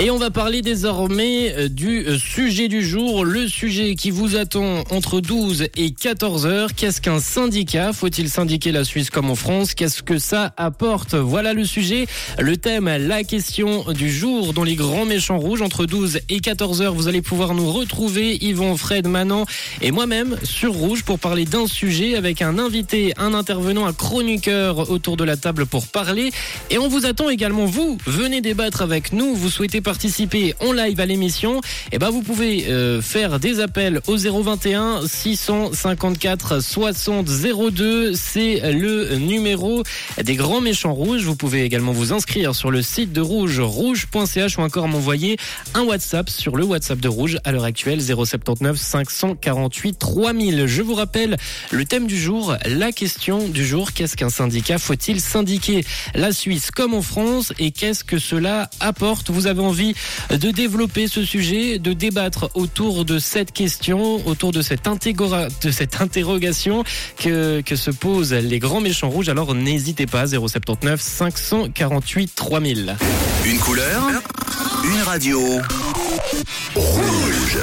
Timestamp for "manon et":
19.08-19.90